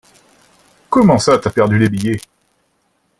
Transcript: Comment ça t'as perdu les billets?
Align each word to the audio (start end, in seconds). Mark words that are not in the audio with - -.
Comment 0.89 1.19
ça 1.19 1.37
t'as 1.37 1.51
perdu 1.51 1.77
les 1.77 1.87
billets? 1.87 2.21